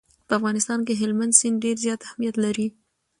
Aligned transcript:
په 0.27 0.33
افغانستان 0.39 0.79
کې 0.87 0.99
هلمند 1.01 1.37
سیند 1.39 1.57
ډېر 1.63 1.75
زیات 1.85 1.99
اهمیت 2.07 2.35
لري. 2.45 2.67